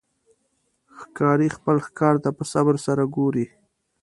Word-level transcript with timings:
ښکاري 0.99 1.47
خپل 1.57 1.77
ښکار 1.85 2.15
ته 2.23 2.29
په 2.37 2.43
صبر 2.51 2.75
سره 2.85 3.03
ګوري. 3.15 3.45